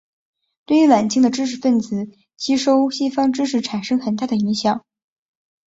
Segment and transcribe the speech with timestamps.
[0.65, 4.83] 对于晚清的知识分子吸收西方知识产生很大的影响。